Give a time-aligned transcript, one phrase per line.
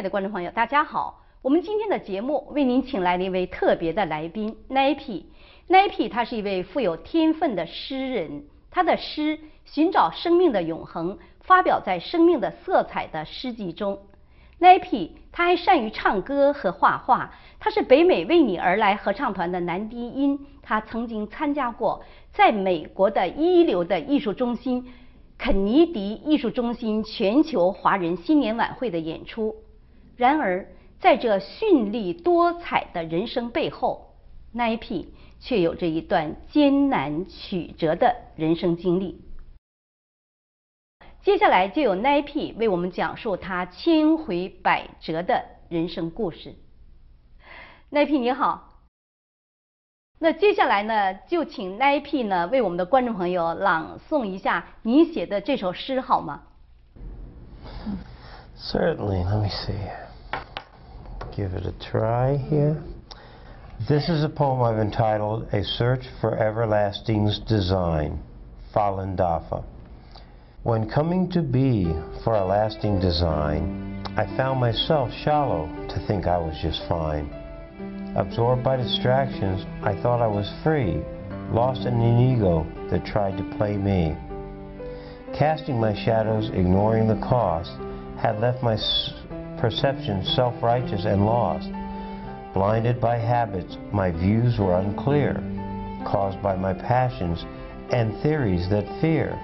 [0.00, 1.26] 爱的观众朋友，大家好！
[1.42, 5.24] 我们今天的节目为您请来了一位特别的来宾，Nappy。
[5.68, 9.36] Nappy 他是一位富有天分的诗人，他的诗
[9.66, 13.98] 《寻找生命的永恒》发表在《生命的色彩》的诗集中。
[14.58, 24.90] Nappy 他还善于唱歌和画画，他是北美为你而来合唱团的男低音，他曾经参加过在美国的一流的艺术中心。
[25.36, 29.54] 肯尼迪艺术中心全球华人新年晚会的演出。
[30.20, 30.66] 然而，
[31.00, 34.16] 在这绚丽多彩的人生背后
[34.54, 35.06] ，Nappy
[35.40, 39.24] 却有着一段艰难曲折的人生经历。
[41.22, 46.54] 接下来就有 Nappy 为我们讲述他千回百折的人生故事。
[47.90, 48.82] Nappy 你好。
[50.18, 56.42] 那接下来呢，就请 Nappy 呢为我们的观众朋友朗诵一下你写的这首诗好吗
[58.58, 59.24] ？Certainly.
[59.24, 60.09] Let me see.
[61.36, 62.82] Give it a try here.
[63.88, 68.20] This is a poem I've entitled A Search for Everlasting's Design,
[68.74, 69.64] Fallen Dafa.
[70.64, 71.84] When coming to be
[72.24, 77.30] for a lasting design, I found myself shallow to think I was just fine.
[78.16, 81.00] Absorbed by distractions, I thought I was free,
[81.52, 84.16] lost in an ego that tried to play me.
[85.38, 87.70] Casting my shadows, ignoring the cost,
[88.20, 88.76] had left my
[89.60, 91.70] perception self-righteous and lost.
[92.54, 95.34] Blinded by habits, my views were unclear,
[96.04, 97.44] caused by my passions
[97.92, 99.38] and theories that fear.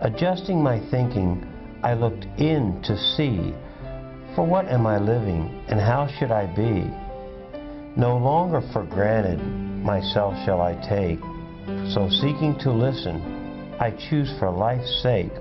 [0.00, 1.46] Adjusting my thinking,
[1.82, 3.54] I looked in to see,
[4.34, 6.90] for what am I living and how should I be?
[7.96, 11.20] No longer for granted myself shall I take,
[11.92, 15.32] so seeking to listen, I choose for life's sake.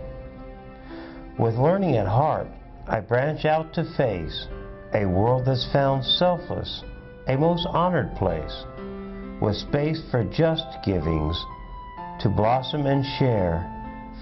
[1.39, 2.47] With learning at heart,
[2.86, 4.46] I branch out to face
[4.94, 6.82] a world that's found selfless,
[7.26, 8.64] a most honored place,
[9.40, 11.36] with space for just givings,
[12.20, 13.62] to blossom and share,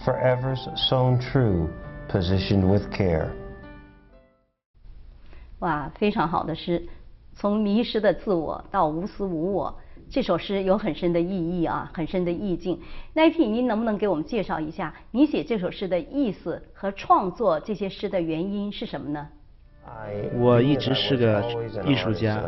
[0.04, 1.70] forever's sown true,
[2.08, 3.30] positioned with care.
[5.60, 6.86] 哇，非常好的诗。
[7.34, 9.78] 从迷失的自我到无私无我，
[10.11, 12.77] 这首诗有很深的意义啊，很深的意境。
[13.13, 19.25] 奈 y 您能不能给我们介绍一下你写这首诗的意思和创作这些诗的原因是什么呢？
[20.35, 21.41] 我一直是个
[21.87, 22.43] 艺术家，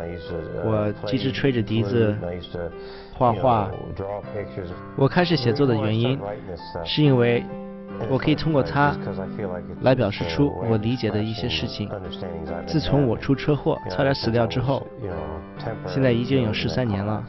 [0.62, 2.14] 我一直吹着笛子
[3.14, 3.70] 画画。
[4.94, 6.20] 我开始写作的原因
[6.84, 7.42] 是因为。
[8.10, 8.96] 我可以通过它
[9.82, 11.88] 来表示出我理解的一些事情。
[12.66, 14.84] 自从我出车祸差点死掉之后，
[15.86, 17.24] 现在已经有十三年了。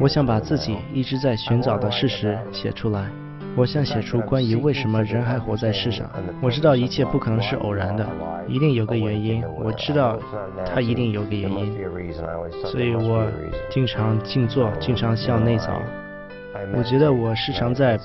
[0.00, 3.06] 我想把自己一直在寻找的事实写出来。
[3.54, 6.08] 我想写出关于为什么人还活在世上。
[6.40, 8.08] 我知道一切不可能是偶然的，
[8.48, 9.44] 一定有个原因。
[9.62, 10.18] 我知道
[10.64, 11.76] 它一定有个原因，
[12.64, 13.26] 所以我
[13.68, 15.68] 经常静坐，经常向内走。
[16.74, 17.98] 我觉得我时常在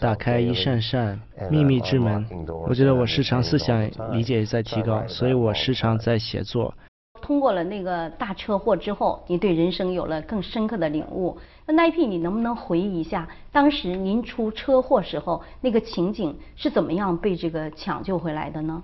[0.00, 1.18] 打开一扇扇
[1.50, 2.24] 秘密之门。
[2.68, 6.72] 我觉得我时常思想理解在提高，所以我时常在写作。
[7.22, 11.38] 通过了那个大车祸之后，你对人生有了更深刻的领悟。
[11.66, 18.82] 那那一批你能不能回忆一下，当时您出车祸时候那个情景是怎么样被这个抢救回来的呢？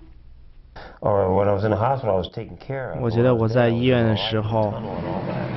[3.01, 4.73] 我觉得我在医院的时候，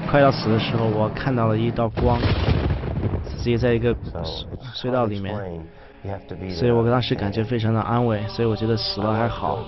[0.10, 2.20] 快要死的时候，我看到了一道光。
[3.38, 3.96] 自己在一个
[4.76, 5.36] 隧道里面，
[6.52, 9.60] 所以我当时感觉非常的安慰，所以我觉得死了还好。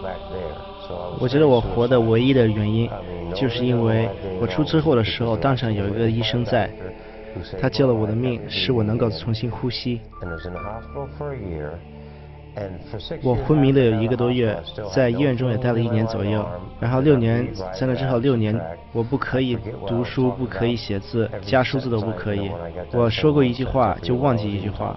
[1.19, 2.89] 我觉得我活的唯一的原因，
[3.35, 4.09] 就是因为
[4.39, 6.69] 我出车祸的时候，当场有一个医生在，
[7.59, 10.01] 他救了我的命，使我能够重新呼吸。
[13.23, 14.55] 我昏迷了有一个多月，
[14.93, 16.47] 在医院中也待了一年左右，
[16.79, 18.59] 然后六年在那之后六年，
[18.91, 19.57] 我不可以
[19.87, 22.51] 读书，不可以写字，加数字都不可以。
[22.91, 24.95] 我说过一句话就忘记一句话。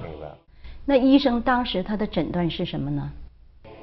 [0.85, 3.11] 那医生当时他的诊断是什么呢？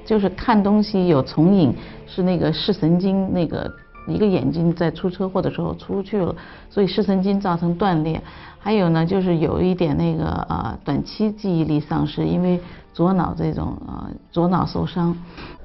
[0.04, 1.74] 就是看东西有重影，
[2.06, 3.72] 是那个视神经那个
[4.06, 6.34] 一个眼睛在出车祸的时候出去了，
[6.70, 8.20] 所以视神经造成断裂。
[8.58, 12.60] 还有呢，就是有一点那个呃短期记忆力丧失，因为。
[12.94, 15.12] 左脑这种呃左脑受伤，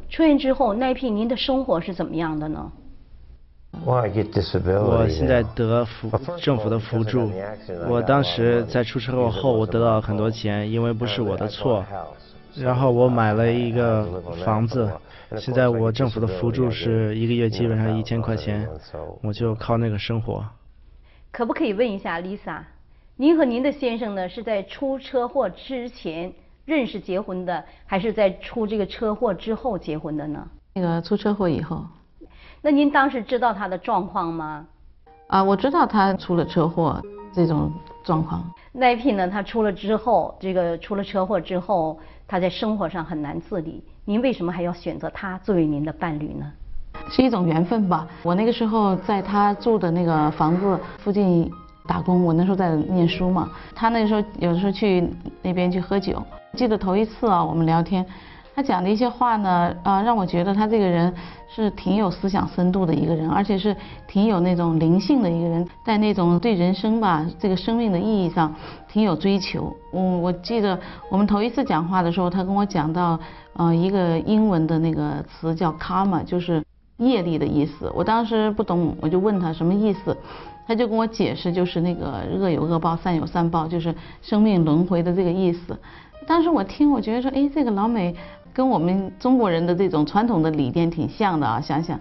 [0.10, 2.72] 出院之后，奈皮您的生活是怎么样的呢？
[3.86, 6.10] 我现在得扶
[6.42, 7.32] 政府的扶助。
[7.88, 11.86] 我当时在出车祸后，我得到了很多钱，因为不是我的错。
[12.56, 14.92] 然后我买了一个房子，
[15.38, 18.68] 现在我政府的扶助是一个月基本上一千块钱，
[19.22, 20.44] 我就靠那个生活。
[21.32, 22.62] 可不可以问一下 Lisa，
[23.16, 26.34] 您和您的先生呢是在出车祸之前？
[26.66, 30.48] 认识结婚的，还是在出这个车祸之后结婚的呢？
[30.76, 31.84] 那个出车祸以后。
[32.62, 34.68] 那您当时知道他的状况吗？
[35.26, 37.02] 啊，我知道他出了车祸
[37.34, 37.72] 这种
[38.04, 38.48] 状况。
[38.72, 42.00] 奈皮呢，他出了之后，这个出了车祸之后，
[42.30, 43.84] 他在生活上很难自理。
[44.06, 46.46] 您为什么还要选择他作为您的伴侣呢？
[47.10, 48.08] 是一种缘分吧。
[48.22, 51.52] 我那个时候在他住的那个房子附近
[51.88, 53.50] 打工，我那时候在念书嘛。
[53.74, 55.12] 他那时候有的时候去
[55.42, 56.24] 那边去喝酒。
[56.54, 58.06] 记得头一次啊，我们聊天。
[58.60, 61.14] 他讲的一些话呢，啊，让我觉得他这个人
[61.48, 63.74] 是挺有思想深度的一个人，而且是
[64.06, 68.54] 挺有那种灵性的一个人，在那种对人生吧，这个生命的意义上
[68.90, 69.74] 挺有追求。
[69.94, 70.78] 我我记得
[71.10, 73.18] 我们头一次讲话的时候，他跟我讲到，
[73.54, 76.62] 呃，一个英文的那个词叫 karma，就是
[76.98, 77.90] 业力的意思。
[77.96, 80.18] 我当时不懂，我就问他什么意思，
[80.68, 85.80] 他就跟我解释，就是那个恶有恶报，善有善报，就是生命轮回的这个意思。
[86.28, 88.14] 当时我听，我觉得说，哎，这个老美。
[88.54, 92.00] 跟我们中国人的这种传统的理念挺像的啊，想想，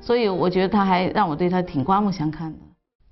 [0.00, 2.58] 所以我觉得他还让我对他挺刮目相看的。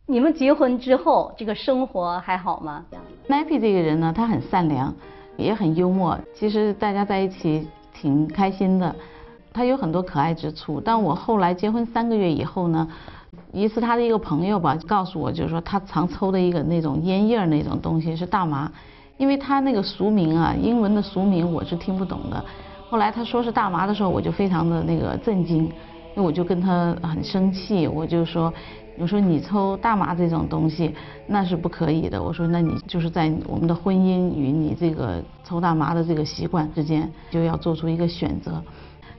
[0.06, 2.82] 你们结婚之后，这个生活还好吗
[3.28, 4.94] ？Nappy 这个人呢，他很善良，
[5.36, 8.94] 也很幽默，其实大家在一起挺开心的。
[9.52, 10.80] 他有很多可爱之处。
[10.82, 12.88] 但我后来结婚三个月以后呢，
[13.52, 18.72] 一次他的一个朋友吧，告诉我，就是说他常抽的一个那种烟叶那种东西是大麻，
[19.18, 22.42] 因为他那个俗名啊，英文的俗名我是听不懂的。
[22.88, 28.52] 后来他说是大麻的时候，我就非常的那个震惊，因为我就跟他很生气，我就说，
[28.98, 30.94] 我说你抽大麻这种东西
[31.26, 38.62] 那是不可以的，我说那你就是在我们的婚姻与你这个抽大麻的这个习惯之间就要做出一个选择。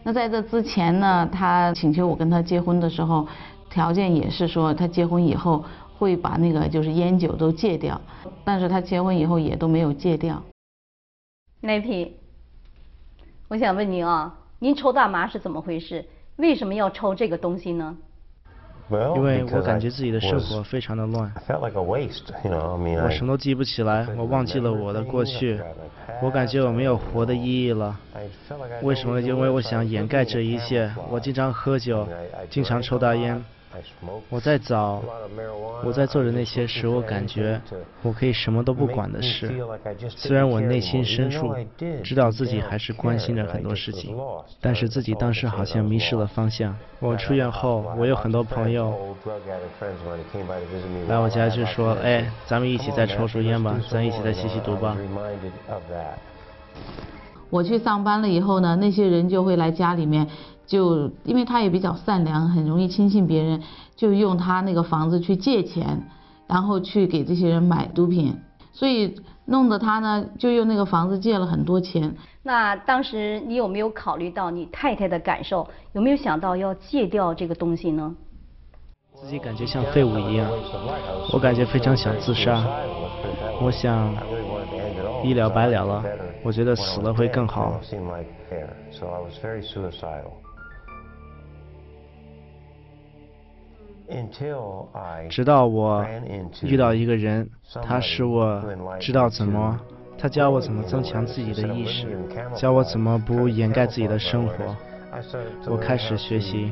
[0.01, 3.27] 那在这之前呢，他请求我跟他结婚的时候，
[3.69, 5.63] 条件也是说他结婚以后
[5.99, 8.01] 会把那个就是烟酒都戒掉，
[8.43, 10.41] 但是他结婚以后也都没有戒掉。
[11.61, 12.18] 那批。
[13.49, 16.05] 我想问您啊，您抽大麻是怎么回事？
[16.35, 17.97] 为什么要抽这个东西呢？
[19.15, 25.59] 因为我感觉自己的生活非常的乱，我什么都记不起来，我忘记了我的过去，
[26.21, 27.99] 我感觉我没有活的意义了。
[28.83, 29.19] 为什么？
[29.19, 32.07] 因为我想掩盖这一切，我经常喝酒，
[32.51, 33.43] 经常抽大烟。
[34.29, 35.03] 我在找，
[35.83, 37.61] 我在做的那些使我感觉
[38.01, 39.51] 我可以什么都不管的事。
[40.09, 41.55] 虽然我内心深处
[42.03, 44.17] 知道自己还是关心着很多事情，
[44.59, 46.75] 但是自己当时好像迷失了方向。
[46.99, 49.15] 我出院后，我有很多朋友
[51.07, 54.97] 来我家就说：“哎，咱们一起再抽抽烟吧，咱一起再吸吸毒吧。”
[57.51, 60.27] 我去上班了以后呢，那些人就会来家里面。
[60.69, 63.63] 就因为他也比较善良，很容易轻信别人，
[63.95, 66.03] 就用他那个房子去借钱，
[66.47, 68.37] 然后去给这些人买毒品，
[68.71, 72.15] 所以弄得他呢就用那个房子借了很多钱。
[72.43, 75.67] 那当时你有没有考虑到你太太的感受？
[75.93, 78.15] 有没有想到要戒掉这个东西呢？
[79.15, 80.47] 自己感觉像废物一样，
[81.33, 82.63] 我感觉非常想自杀，
[83.59, 84.15] 我想
[85.23, 86.05] 一了百了了，
[86.43, 87.81] 我觉得死了会更好。
[95.29, 96.05] 直到我
[96.63, 97.49] 遇到一个人，
[97.83, 98.63] 他使我
[98.99, 99.79] 知道怎么，
[100.17, 102.07] 他教我怎么增强自己的意识，
[102.55, 104.75] 教我怎么不掩盖自己的生活。
[105.67, 106.71] 我开始学习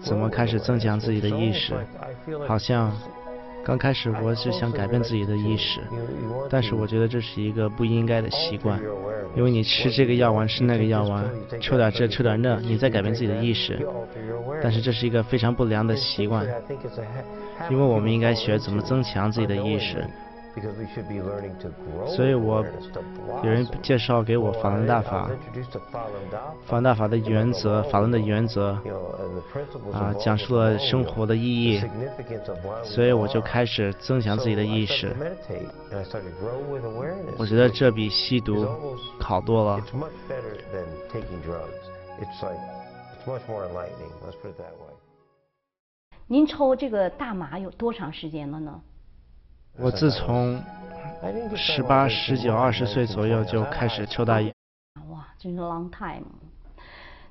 [0.00, 1.74] 怎么开始增强自己的意识，
[2.46, 2.92] 好像。
[3.66, 5.80] 刚开始我是想改变自己的意识，
[6.48, 8.80] 但是我觉得这是一个不应该的习惯，
[9.34, 11.28] 因为你吃这个药丸吃那个药丸，
[11.60, 13.84] 抽点这抽点那，你在改变自己的意识，
[14.62, 16.46] 但是这是一个非常不良的习惯，
[17.68, 20.06] 因为我们应该学怎么增强自己的意识。
[22.06, 22.64] 所以，我
[23.44, 25.28] 有人介绍给我法轮大法，
[26.64, 28.72] 法轮大法的原则，法轮的原则，
[29.92, 31.82] 啊，讲述了生活的意义，
[32.82, 35.14] 所以我就开始增强自己的意识。
[37.36, 38.66] 我觉得这比吸毒
[39.20, 39.84] 好多了。
[46.26, 48.80] 您抽这个大麻有多长时间了呢？
[49.78, 50.58] 我自从
[51.54, 54.50] 十八、十九、二十岁左右就开始抽大烟。
[55.10, 56.24] 哇，真是 long time。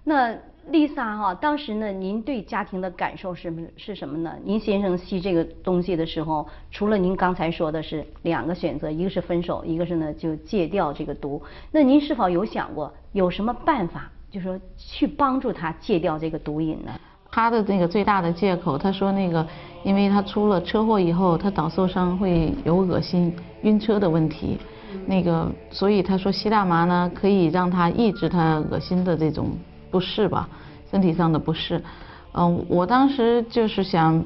[0.03, 0.37] 那
[0.69, 4.35] 丽莎哈，当时呢，您对家庭的感受是是什么呢？
[4.43, 11.41] 您先生吸这个东西的时候，除了您刚才说的是两个选择，一个是分手，一个是呢就戒掉这个毒。
[11.71, 16.91] 那您是否有想过有什么办法，就是说去帮助他戒掉这个毒瘾呢？
[17.35, 19.45] 他的那个最大的借口，他说那个，
[19.83, 24.57] 因为他出了车祸以后，他脑受伤会有恶心、晕车的问题，
[25.05, 29.49] 那个，所以他说吸大麻呢，可以让他抑制他恶心的这种
[29.91, 30.47] 不适吧，
[30.89, 31.83] 身体上的不适。
[32.31, 34.23] 嗯，我当时就是想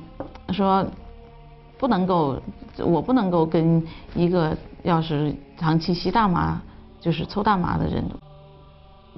[0.51, 0.85] 说，
[1.79, 2.39] 不能够，
[2.77, 6.61] 我不能够跟一个要是长期吸大麻，
[7.01, 8.03] 就是抽大麻的人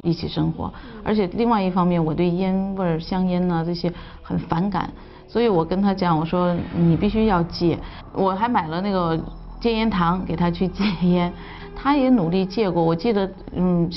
[0.03, 4.91] 一起生活，而且另外一方面，我对烟味儿、香烟呢这些很反感，
[5.27, 7.77] 所以我跟他讲，我说你必须要戒，
[8.13, 9.19] 我还买了那个
[9.60, 11.31] 戒烟糖给他去戒烟，
[11.75, 13.89] 他也努力戒过，我记得，嗯，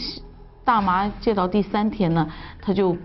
[0.65, 2.27] 大麻戒到第三天呢，
[2.61, 2.97] 他就。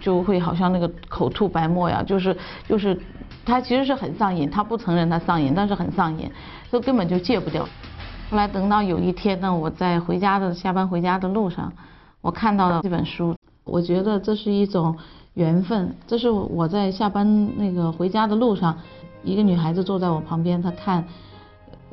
[0.00, 2.36] 就会好像那个口吐白沫呀，就是
[2.68, 2.96] 就是，
[3.44, 6.30] 他其实是很上瘾，他不承认他上瘾，但是很上瘾，
[6.70, 7.64] 都根本就戒不掉。
[8.30, 11.72] 后来等到有一天呢，我在回家的下班回家的路上，
[12.20, 13.34] 我看到了这本书，
[13.64, 14.96] 我觉得这是一种
[15.34, 15.94] 缘分。
[16.06, 18.76] 这是我在下班那个回家的路上，
[19.22, 21.04] 一个女孩子坐在我旁边，她看，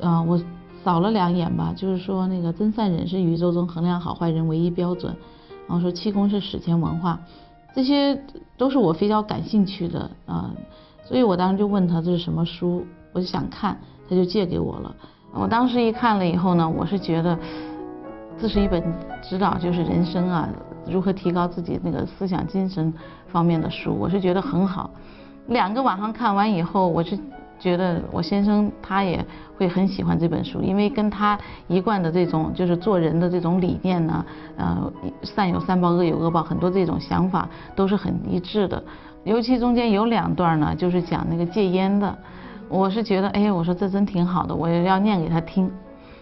[0.00, 0.40] 啊，我
[0.82, 5.16] 扫了两眼吧，就是说那个真善忍是宇宙中衡量好坏人唯一标准，
[5.68, 7.20] 然后说气功是史前文化。
[7.74, 8.20] 这些
[8.56, 10.50] 都是我比较感兴趣的啊，
[11.04, 13.78] 所以我当时就问她这是什么书，我就想看，
[14.08, 14.94] 她就借给我了。
[15.32, 17.38] 我当时一看了以后呢，我是觉得
[18.38, 18.82] 这是一本
[19.22, 20.48] 指导就是人生啊，
[20.86, 22.92] 如何提高自己那个思想精神
[23.28, 24.90] 方面的书，我是觉得很好。
[25.48, 27.18] 两个晚上看完以后，我是。
[27.58, 29.24] 觉得我先生他也
[29.56, 31.38] 会很喜欢这本书，因为跟他
[31.68, 34.22] 一贯的这种就是做人的这种理念呢，
[34.58, 38.84] 呃，善有善报，恶有恶报，很多这种想法都是很一致的。
[39.24, 42.14] 尤其中间有两段呢，就是讲那个戒烟的，
[42.68, 45.70] 我是觉得，哎，我说这真挺好的，我要念给他听。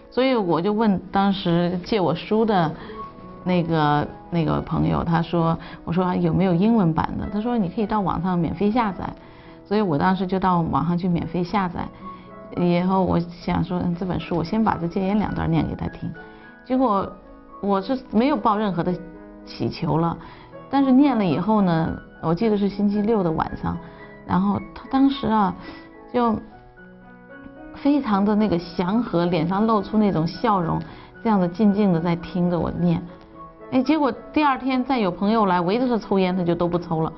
[0.09, 2.71] 所以我就问当时借我书的
[3.43, 7.27] 那个那个朋友，他说，我说有没有英文版的？
[7.31, 9.09] 他说你可以到网上免费下载。
[9.67, 11.87] 所以我当时就到网上去免费下载，
[12.55, 16.07] 以后我想说，这本书我先把这戒烟两段念给他听，
[16.63, 17.11] 结果
[17.61, 18.93] 我是没有抱任何的
[19.43, 20.15] 祈求了，
[20.69, 23.75] 但是念了以后呢，我记得是星期六的晚上，
[24.27, 25.55] 然后他当时啊，
[26.13, 26.39] 就
[27.75, 30.81] 非常的那个祥和，脸上露出那种笑容，
[31.23, 33.01] 这样子静静的在听着我念，
[33.71, 37.11] 哎，结果第二天再有朋友来围着他抽烟，他就都不抽了。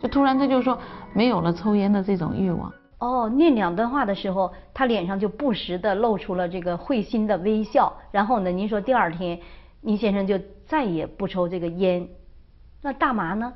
[0.00, 0.78] 就突然他就说
[1.14, 2.70] 没有了抽烟的这种欲望。
[2.98, 7.92] 哦，念两段话的时候，他脸上就不时的露出了这个会心的微笑。
[8.10, 9.38] 然后呢，您说第二天，
[9.80, 12.06] 倪先生就再也不抽这个烟。
[12.82, 13.52] 那大麻呢？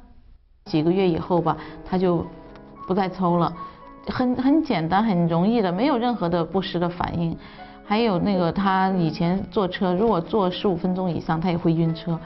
[0.64, 2.26] 几个月以后吧，他就
[2.86, 3.52] 不再抽了，
[4.06, 7.36] 很很简单，很容易的，没有任何的不适的反应。
[7.84, 12.18] 还有那个他以前坐车，如果坐十五分钟以上，他也会晕车。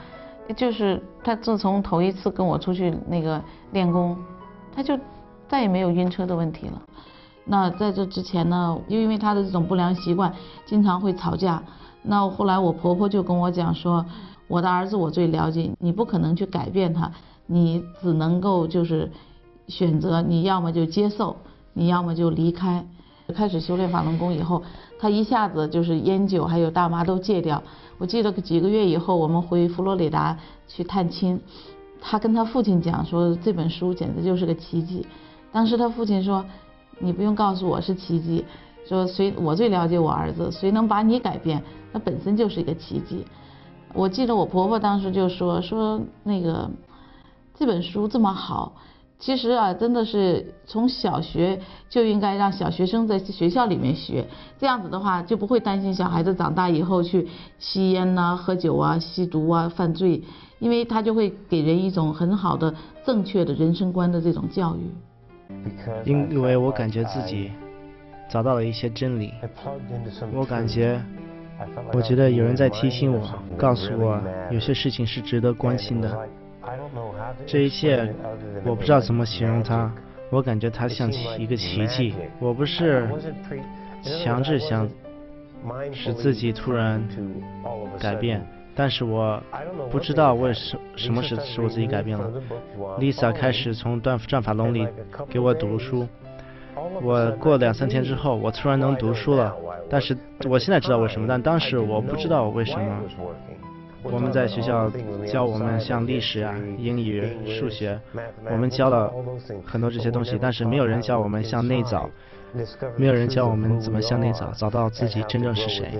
[0.57, 4.17] 就是他自从头一次跟我出去那个练功，
[4.75, 4.99] 他就
[5.47, 6.81] 再也没有晕车的问题了。
[7.45, 10.33] 那在这之前呢，又因为他的这种不良习惯，
[10.65, 11.63] 经常会吵架。
[12.01, 14.05] 那后来我婆婆就跟我讲说，
[14.49, 17.09] 我的儿子我最了解，你不可能去改变他，
[17.45, 19.09] 你只能够就是
[19.69, 21.37] 选择，你要么就接受，
[21.73, 22.85] 你要么就离开。
[23.33, 24.61] 开始修炼法轮功以后，
[24.99, 27.63] 他一下子就是烟酒还有大麻都戒掉。
[27.97, 30.37] 我记得几个月以后，我们回佛罗里达
[30.67, 31.39] 去探亲，
[32.01, 35.07] 他跟他父亲讲说这本书简直就是个奇迹。
[35.53, 36.45] 当时他父亲说
[36.99, 38.45] ：“你不用告诉我是奇迹，
[38.87, 41.63] 说谁我最了解我儿子，谁能把你改变，
[41.93, 43.25] 那本身就是一个奇迹。”
[43.95, 46.69] 我记得我婆婆当时就说说那个
[47.55, 48.73] 这本书这么好。
[49.25, 51.57] 其实啊，真的是从小学
[51.89, 54.25] 就应该让小学生在学校里面学，
[54.59, 57.25] 这样子的话就不会担心小孩子长大以后去
[57.57, 60.21] 吸烟呐、喝酒啊、吸毒啊、犯罪，
[60.59, 62.75] 因为他就会给人一种很好的
[63.05, 64.81] 正确的人生观的这种教育。
[66.03, 67.49] 因为我感觉自己
[68.29, 69.31] 找到了一些真理，
[70.33, 71.01] 我感觉，
[71.93, 73.25] 我觉得有人在提醒我，
[73.57, 76.27] 告诉我有些事情是值得关心的。
[77.45, 78.13] 这一切，
[78.63, 79.91] 我不知道怎么形容它。
[80.29, 82.15] 我感觉它像一个奇迹。
[82.39, 83.07] 我不是
[84.01, 84.89] 强制想
[85.91, 87.07] 使自己突然
[87.99, 89.41] 改变，但是我
[89.91, 92.31] 不知道为什什么使使我自己改变了。
[92.97, 94.87] Lisa 开始从断战法龙里
[95.29, 96.07] 给我读书，
[97.01, 99.53] 我过两三天之后，我突然能读书了。
[99.89, 100.17] 但是
[100.49, 103.01] 我现在知道为什么，但当时我不知道为什么。
[104.03, 104.91] 我们在学校
[105.25, 107.99] 教我们像历史啊、英语、数学，
[108.51, 109.11] 我们教了
[109.65, 112.09] 很多这些东西，但是没有人教我们向内找，
[112.97, 115.91] 没有人教我们怎么向内找，找到自己真正是谁，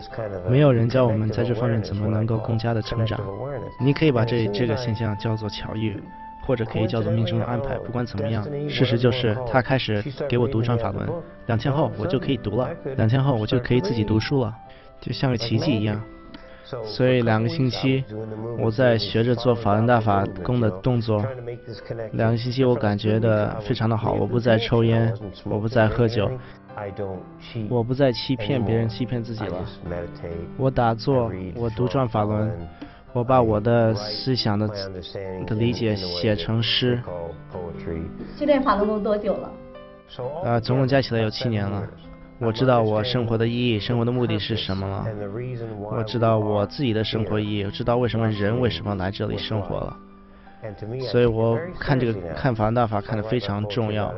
[0.49, 3.19] 没有人教我们在这方面怎么能够更加的成长。
[3.79, 6.01] 你可以把这这个现象叫做巧遇，
[6.45, 7.75] 或者可以叫做命中的安排。
[7.77, 11.09] 不管怎么样，事实就是他开始给我读转法轮，
[11.47, 14.53] 两天后我就可以读了，两天后我就可以自己读书了，
[14.99, 16.01] 就像个奇迹一样。
[16.83, 18.03] 所以两个星期，
[18.57, 21.23] 我在学着做法轮大法功的动作。
[22.13, 26.31] 两个星期我感觉的非常的好，我不再抽烟，我不再喝酒，
[27.69, 29.65] 我不再欺骗别人，欺骗自己了。
[30.57, 32.51] 我打坐，我独转法轮，
[33.11, 34.67] 我把我的思想的
[35.45, 37.01] 的理解写成诗。
[38.37, 39.51] 修炼法轮功多久了？
[40.43, 41.83] 呃，总共加起来有七年了。
[42.45, 45.05] 我知道我生活的意义，生活的目的是什么了。
[45.79, 49.97] 我知道我自己的生活意义，我知道为什么人为什么来这里生活了。
[51.11, 54.13] 所以我看这个看法大法看得非常重要。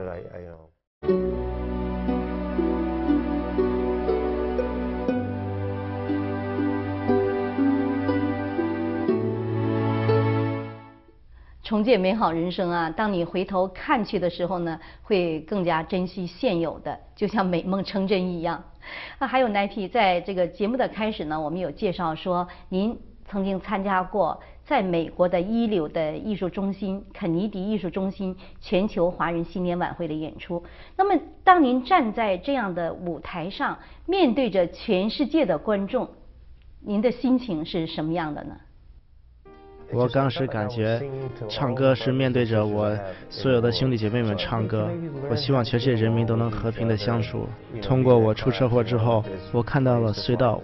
[11.66, 12.92] 重建美好人生啊！
[12.92, 18.64] 当你回头看去的时候呢，会更加珍惜现有的，就像美梦成真一样。
[19.18, 30.64] 啊，还有 Nike，在这个节目的开始呢，我们有介绍说，您曾经参加过在美国的一流的艺术中心肯尼迪艺术中心全球华人新年晚会的演出。
[30.96, 36.10] 那么，当您站在这样的舞台上，面对着全世界的观众，
[36.82, 38.58] 您的心情是什么样的呢？
[39.92, 41.02] 我当时感觉，
[41.50, 42.98] 唱歌是面对着我
[43.30, 44.90] 所有的兄弟姐妹们唱歌。
[45.30, 47.48] 我希望全世界人民都能和平的相处。
[47.82, 50.62] 通过我出车祸之后，我看到了隧道，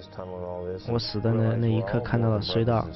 [0.90, 2.88] 我死的那那一刻看到了隧道。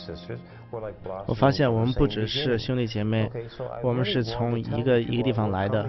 [1.25, 3.31] 我发现我们不只是兄弟姐妹，
[3.81, 5.87] 我们是从一个一个地方来的。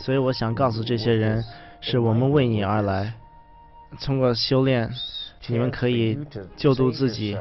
[0.00, 1.44] 所以我想告诉这些人，
[1.80, 3.12] 是我们为你而来。
[4.00, 4.90] 通过修炼，
[5.48, 6.18] 你们可以
[6.56, 7.36] 救度自己。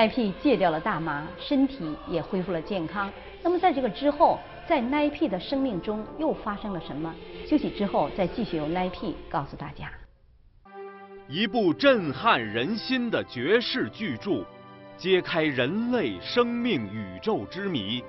[0.00, 3.12] 奈 P 戒掉了大麻，身体也恢复了健康。
[3.42, 7.14] 那么在这个之后，在奈 P 的生命中又发生了什么？
[7.46, 9.92] 休息之后再继续由奈 P 告诉大家。
[11.28, 14.42] 一部震撼人心的绝世巨著，
[14.96, 18.02] 揭开人类生命宇宙之谜。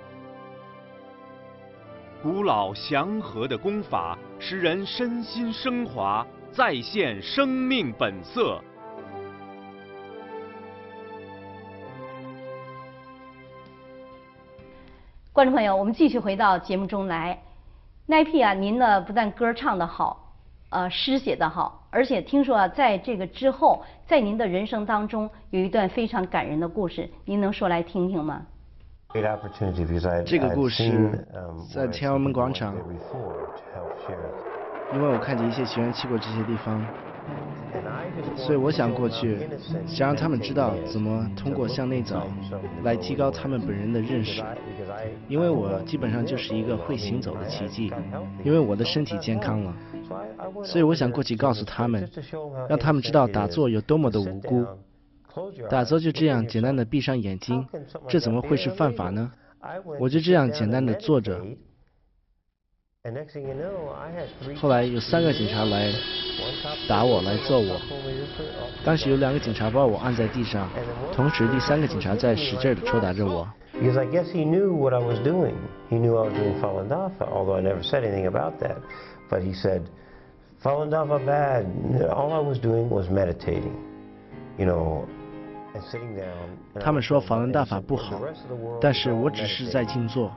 [2.24, 8.62] 古老祥和的功法，使人身心升华，再现生命本色。
[15.42, 17.36] 观众朋友，我们继续回到节目中来。
[18.06, 20.36] 奈 P 啊，您呢不但歌唱得好，
[20.70, 28.44] 呃，诗写得好，而且听说啊，在这个之后，在您的人生当中有一段非常感人的故事，您能说来听听吗？
[30.28, 31.26] 这个故事
[31.74, 32.76] 在天安门广场，
[34.94, 36.86] 因为我看见一些学员去过这些地方。
[38.36, 39.48] 所以我想过去，
[39.88, 42.30] 想让他们知道怎么通过向内走
[42.84, 44.44] 来提高他们本人的认识。
[45.30, 47.94] 因为我基本上就是一个会行走的奇迹，
[48.44, 49.74] 因为我的身体健康了。
[50.64, 52.10] 所以我想过去告诉他们，
[52.68, 54.66] 让他们知道打坐有多么的无辜。
[55.70, 57.66] 打坐就这样简单的闭上眼睛，
[58.10, 59.32] 这怎么会是犯法呢？
[60.00, 61.40] 我就这样简单的坐着。
[64.61, 65.93] 后来有三个警察来
[66.89, 67.81] 打我，来揍我。
[68.85, 70.69] 当时有两个警察把我按在地上，
[71.13, 73.47] 同时第三个警察在使劲的抽打着我。
[73.75, 75.55] Because I guess he knew what I was doing.
[75.89, 78.79] He knew I was doing Falun Dafa, although I never said anything about that.
[79.31, 79.83] But he said,
[80.65, 81.67] Falun Dafa bad.
[82.11, 83.77] All I was doing was meditating.
[84.59, 85.07] You know.
[86.80, 88.22] 他们说法轮大法不好，
[88.80, 90.32] 但是我只是在静坐，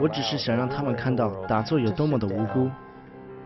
[0.00, 2.70] 我只是想让他们看到打坐有多么的无辜。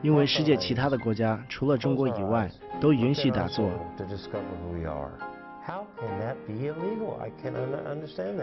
[0.03, 2.47] 因为世界其他的国家除了中国以外
[2.79, 3.71] 都允许打坐。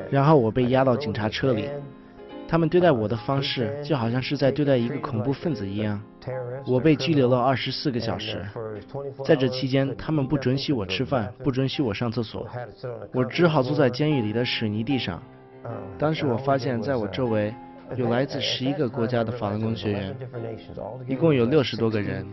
[0.10, 1.69] 然后我被押到警察车里，
[2.52, 5.98] 他们对待我的方式就好像是在对待一个恐怖分子一样。
[6.68, 8.46] 我被拘留了二十四个小时，
[9.24, 12.46] 在这期间，他们不准许我吃饭，不准许我上厕所，
[13.14, 15.24] 我只好坐在监狱里的水泥地上。
[15.98, 17.54] 当时我发现，在我周围
[17.96, 20.14] 有来自十一个国家的法轮功学员，
[21.08, 22.28] 一共有六十多个人，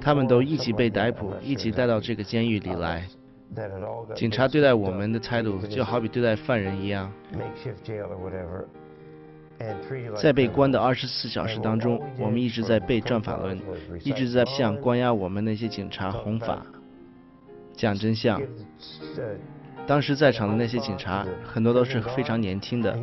[0.00, 3.04] 他们都一起被逮捕，一起带到这个监狱里来。
[4.16, 7.08] 警察对待我们的态度就好比对待犯人一样。
[10.20, 13.58] 在被关的二十四小时当中，我们一直在背转法轮，
[14.02, 16.64] 一直在向关押我们那些警察弘法、
[17.74, 18.40] 讲真相。
[19.86, 22.98] 当时在场的那些警察很多都是非常年轻的，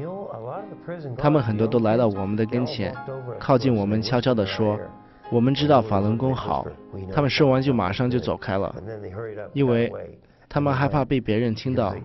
[1.17, 2.95] 他们很多都来到我们的跟前，
[3.39, 4.79] 靠近我们，悄悄地说
[5.31, 6.65] ：“我们知道法轮功好。”
[7.13, 8.75] 他们说完就马上就走开了，
[9.53, 9.91] 因为。
[10.53, 11.95] 他们害怕被别人听到，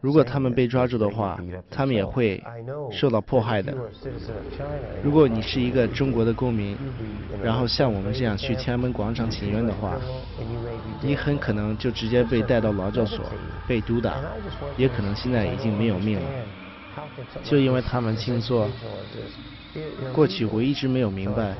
[0.00, 1.38] 如果他们被抓住的话，
[1.70, 2.42] 他们也会
[2.90, 3.74] 受到迫害的。
[5.02, 6.74] 如果你是一个中国的公民，
[7.42, 9.98] 然后像我们这样去天安门广场请愿的话，
[11.02, 13.22] 你很可能就直接被带到劳教所，
[13.68, 14.14] 被毒打，
[14.78, 16.26] 也可能现在已经没有命了。
[17.42, 18.66] 就因为他们这样做，
[20.14, 21.54] 过去我一直没有明白，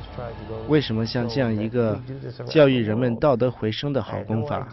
[0.66, 2.00] 为什么像这样一个
[2.46, 4.66] 教育人们道德回升的好功法。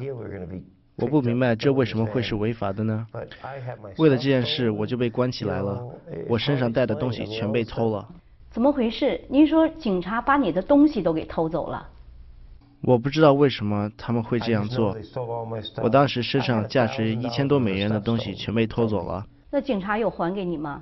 [0.98, 3.08] 我不明白这为什么会是违法的呢？
[3.98, 5.84] 为了这件事，我就被关起来了。
[6.28, 8.08] 我身上带的东西全被偷了。
[8.52, 9.22] 怎么回事？
[9.30, 11.88] 您说警察把你的东西都给偷走了？
[12.82, 14.98] 我不知道为什么他们会这样做。
[15.82, 19.26] 我当时身上价值一千多美元的东西全被偷走了。
[19.54, 20.82] 那警察有还给你吗？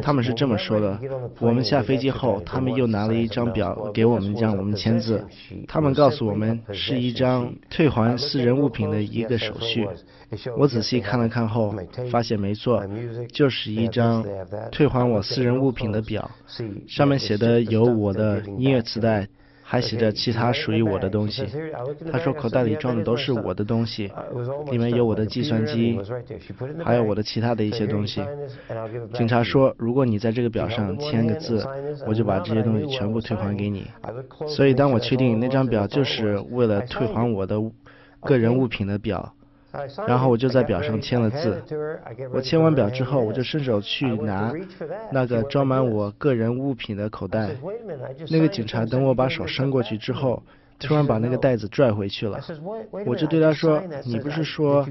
[0.00, 0.98] 他们是这么说的。
[1.40, 5.26] 我们下飞机后，他们又拿了一张表给我们，让我们签字。
[5.66, 9.86] 他们告诉我们是一张退还私人物品的一个手续。
[10.56, 11.74] 我仔细看了看后，
[12.10, 12.82] 发现没错，
[13.32, 14.24] 就是一张
[14.70, 16.30] 退还我私人物品的表，
[16.86, 19.26] 上面写的有我的音乐磁带。
[19.74, 21.44] 还写着其他属于我的东西。
[22.12, 24.08] 他说口袋里装的都是我的东西，
[24.70, 25.98] 里面有我的计算机，
[26.84, 28.24] 还有我的其他的一些东西。
[29.12, 31.66] 警察说，如果你在这个表上签个字，
[32.06, 33.84] 我就把这些东西全部退还给你。
[34.46, 37.60] 所以当我确定那张表就是为了退还我的
[38.20, 39.34] 个人物品的表。
[40.06, 41.62] 然后我就在表上签了字。
[42.32, 44.52] 我签完表之后，我就伸手去拿
[45.10, 47.50] 那个装满我个人物品的口袋。
[48.30, 50.42] 那个警察等我把手伸过去之后，
[50.78, 52.40] 突然把那个袋子拽回去了。
[53.06, 54.86] 我就对他说：“你不是说，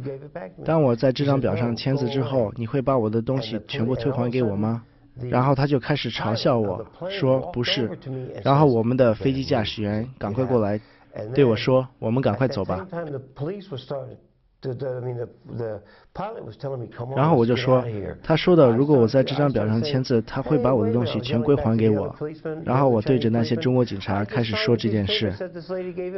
[0.65, 4.83] 当我在这张表上签字之后，你会把我的东西全部退还给我吗？”
[5.29, 7.89] 然后他就开始嘲笑我说：“不是。”
[8.43, 10.79] 然后我们的飞机驾驶员赶快过来
[11.35, 12.85] 对我说：“我们赶快走吧。”
[17.15, 17.84] 然后我就说，
[18.21, 22.15] 他说的，如果我在这张表上签字，他会把我的东西全归还给我。
[22.63, 25.34] 然后我对着那些中国警察开始说这件事。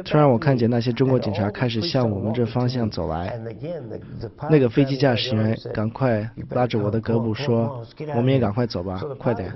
[0.04, 3.40] 突然我看见那些中国警察开始向我们这方向走来。
[4.50, 7.82] 那个飞机驾驶员赶快拉着我的胳膊说
[8.14, 9.52] ：“我们也赶快走吧，快点。”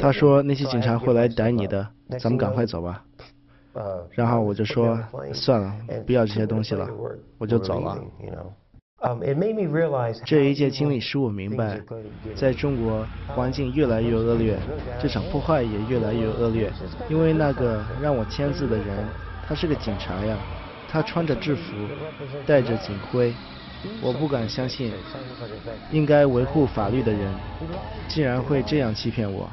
[0.00, 1.86] 他说那些警察会来逮你的，
[2.18, 3.04] 咱们赶快走吧。
[4.12, 4.98] 然后我就说
[5.32, 5.72] 算了，
[6.06, 6.88] 不要这些东西了，
[7.38, 7.98] 我就走了。
[10.26, 11.80] 这一届经历使我明白，
[12.34, 14.58] 在中国环境越来越恶劣，
[15.00, 16.70] 这场破坏也越来越恶劣。
[17.08, 18.86] 因为那个让我签字的人，
[19.46, 20.36] 他是个警察呀，
[20.86, 21.72] 他穿着制服，
[22.46, 23.32] 戴着警徽，
[24.02, 24.92] 我不敢相信，
[25.90, 27.32] 应该维护法律的人，
[28.06, 29.48] 竟然会这样欺骗我。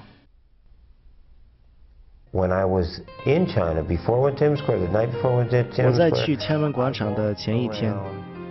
[2.38, 5.38] When I was in China before I went to Times Square, the night before I
[5.38, 5.88] went to Times Square.
[5.88, 7.92] 我在去天安门广场的前一天，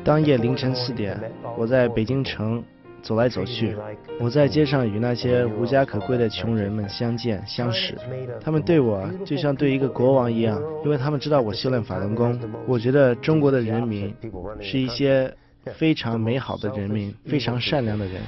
[0.02, 1.16] 当夜凌晨四点，
[1.56, 2.60] 我在北京城
[3.00, 3.76] 走来走去。
[4.18, 7.94] 我在街上与那些无家可归的穷人们相见相识，
[8.40, 12.36] 他们对我就像对一个国王一样，因为他们知道我修炼法轮功。
[12.66, 14.12] 我觉得中国的人民
[14.60, 15.32] 是一些
[15.74, 18.20] 非常美好的人民，非常善良的人。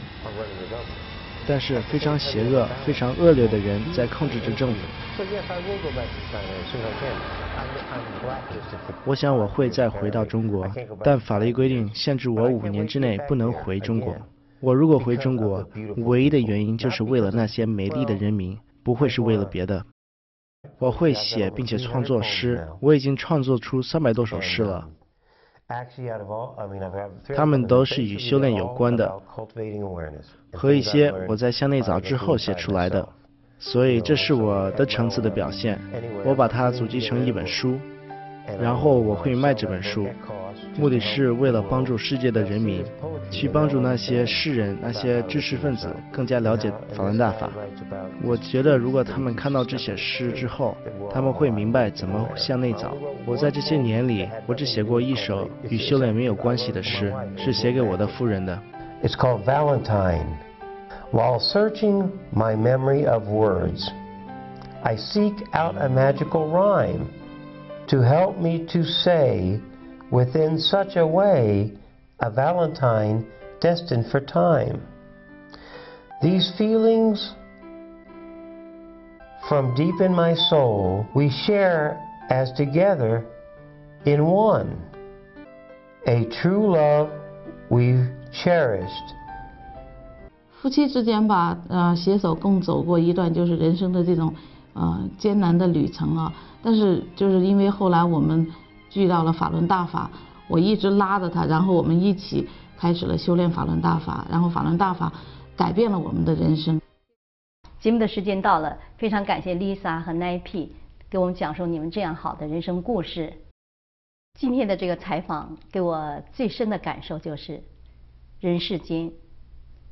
[1.48, 4.76] 但是非常邪恶、非常恶劣的人在控制着政府。
[9.06, 10.70] 我想我会再回到中国，
[11.02, 14.14] 但法律规定限制我五年之内不能回中国。
[14.60, 19.82] 我如果回中国，唯一的原因就是为了那些美丽的人民，不会是为了别的。
[20.78, 24.86] 我会写并且创作诗，我已经创作出三百多首诗了。
[27.36, 29.12] 他们都是与修炼有关的，
[30.52, 33.06] 和一些我在向内早之后写出来的。
[33.58, 35.78] 所以这是我的层次的表现。
[36.24, 37.76] 我把它组织成一本书，
[38.58, 40.06] 然后我会卖这本书，
[40.78, 42.84] 目的是为了帮助世界的人民，
[43.32, 47.50] 去帮助那些诗人、那些知识分子更加了解法轮大法。
[48.22, 50.76] 我觉得如果他们看到这些诗之后，
[51.12, 52.96] 他们会明白怎么向内找。
[53.26, 58.56] 我在这些年里，我只写过一首与修炼没有关系的诗，是写给我的夫人的。
[59.02, 60.26] It's called Valentine.
[61.10, 63.88] While searching my memory of words,
[64.84, 67.06] I seek out a magical rhyme
[67.88, 69.58] to help me to say
[70.11, 71.71] within such a way
[72.19, 73.25] a valentine
[73.59, 74.81] destined for time.
[76.21, 77.33] These feelings
[79.49, 83.25] from deep in my soul we share as together
[84.05, 84.77] in one.
[86.05, 87.09] A true love
[87.69, 89.13] we've cherished
[90.61, 94.33] 夫妻之间吧，呃，携手共走过一段就是人生的这种，
[94.73, 96.33] 呃，艰难的旅程啊。
[96.61, 98.47] 但是就是因为后来我们
[98.94, 100.10] 遇到了法轮大法，
[100.48, 105.12] 我一直拉着他，然后我们一起开始了修炼法轮大法，然后法轮大法
[105.56, 106.80] 改变了我们的人生。
[107.80, 110.68] 节目的时间到了，非常感谢 Lisa 和 Nip
[111.08, 113.32] 给我们讲述你们这样好的人生故事。
[114.38, 117.62] 今天的这个采访给我最深的感受就是，
[118.40, 119.12] 人世间。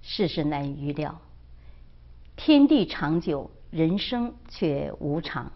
[0.08, 1.18] 世事难以预料，
[2.36, 5.50] 天地长久，人生却无常。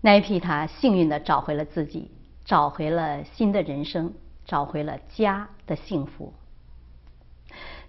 [0.00, 2.10] 奈皮他幸运的找回了自己，
[2.44, 6.32] 找回了新的人生，找回了家的幸福。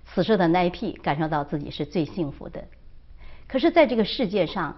[0.06, 2.65] 此时的奈皮感受到自己是最幸福的。
[3.48, 4.78] 可是，在这个世界上，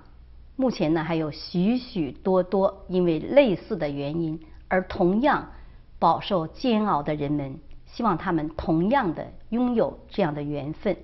[0.56, 5.52] 目前呢还有许许多多因为类似的原因而同样
[6.00, 7.60] 饱受煎熬的人们。
[7.94, 10.96] 希望他们同样的拥有这样的缘分，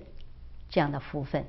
[0.70, 1.44] 这样的福分。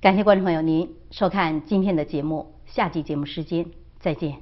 [0.00, 3.66] 感谢观众朋友您收看今天的节目，下期节目时间
[3.98, 4.38] 再见。